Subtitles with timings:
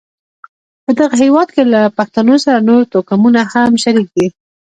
[0.85, 4.27] په دغه هېواد کې له پښتنو سره نور توکمونه هم شریک دي.